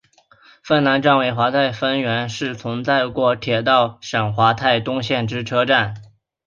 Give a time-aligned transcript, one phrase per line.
[0.63, 5.93] 丰南站为桦太丰原市存在过之铁道省桦太东线之车站。